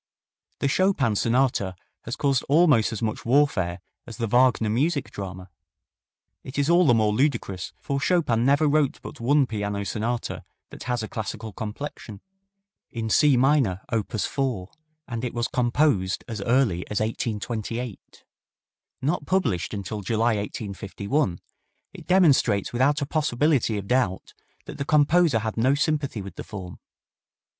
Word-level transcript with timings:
The 0.61 0.67
Chopin 0.67 1.15
sonata 1.15 1.75
has 2.05 2.15
caused 2.15 2.41
almost 2.49 2.91
as 2.91 3.03
much 3.03 3.23
warfare 3.23 3.81
as 4.07 4.17
the 4.17 4.25
Wagner 4.25 4.67
music 4.67 5.11
drama. 5.11 5.51
It 6.43 6.57
is 6.57 6.71
all 6.71 6.87
the 6.87 6.95
more 6.95 7.13
ludicrous, 7.13 7.71
for 7.79 7.99
Chopin 8.01 8.43
never 8.43 8.65
wrote 8.67 8.99
but 9.03 9.19
one 9.19 9.45
piano 9.45 9.83
sonata 9.85 10.43
that 10.71 10.85
has 10.85 11.03
a 11.03 11.07
classical 11.07 11.53
complexion: 11.53 12.19
in 12.89 13.11
C 13.11 13.37
minor, 13.37 13.81
op. 13.93 14.09
4, 14.11 14.71
and 15.07 15.23
it 15.23 15.35
was 15.35 15.47
composed 15.47 16.23
as 16.27 16.41
early 16.41 16.83
as 16.89 16.99
1828. 16.99 18.23
Not 19.03 19.27
published 19.27 19.71
until 19.71 20.01
July, 20.01 20.35
1851, 20.37 21.39
it 21.93 22.07
demonstrates 22.07 22.73
without 22.73 23.03
a 23.03 23.05
possibility 23.05 23.77
of 23.77 23.85
doubt 23.87 24.33
that 24.65 24.79
the 24.79 24.83
composer 24.83 25.37
had 25.37 25.57
no 25.57 25.75
sympathy 25.75 26.23
with 26.23 26.37
the 26.37 26.43
form. 26.43 26.79